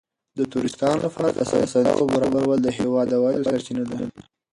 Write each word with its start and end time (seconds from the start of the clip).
د 0.37 0.39
توریستانو 0.51 0.97
لپاره 1.05 1.29
د 1.33 1.37
اسانتیاوو 1.45 2.11
برابرول 2.13 2.57
د 2.61 2.67
هېواد 2.77 3.05
د 3.09 3.13
عوایدو 3.19 3.47
سرچینه 3.51 3.83
ده. 3.89 3.97